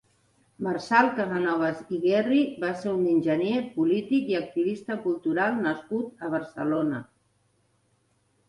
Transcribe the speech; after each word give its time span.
Marçal 0.67 1.09
Casanovas 1.17 1.83
i 1.97 1.99
Guerri 2.05 2.39
va 2.63 2.71
ser 2.85 2.93
un 2.99 3.03
enginyer, 3.11 3.59
polític 3.75 4.33
i 4.33 4.39
activista 4.41 4.99
cultural 5.05 5.63
nascut 5.69 6.25
a 6.27 6.31
Barcelona. 6.39 7.07